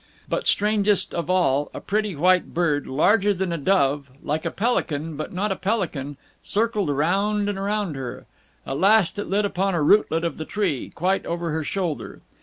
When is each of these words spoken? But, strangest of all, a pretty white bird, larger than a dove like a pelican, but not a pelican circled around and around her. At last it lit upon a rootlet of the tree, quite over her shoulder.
But, 0.27 0.47
strangest 0.47 1.13
of 1.13 1.29
all, 1.29 1.69
a 1.75 1.79
pretty 1.79 2.15
white 2.15 2.55
bird, 2.55 2.87
larger 2.87 3.35
than 3.35 3.51
a 3.51 3.57
dove 3.59 4.09
like 4.23 4.45
a 4.45 4.49
pelican, 4.49 5.15
but 5.15 5.31
not 5.31 5.51
a 5.51 5.55
pelican 5.55 6.17
circled 6.41 6.89
around 6.89 7.47
and 7.47 7.57
around 7.59 7.95
her. 7.95 8.25
At 8.65 8.79
last 8.79 9.19
it 9.19 9.25
lit 9.29 9.45
upon 9.45 9.75
a 9.75 9.83
rootlet 9.83 10.23
of 10.23 10.37
the 10.39 10.45
tree, 10.45 10.89
quite 10.95 11.23
over 11.27 11.51
her 11.51 11.61
shoulder. 11.63 12.23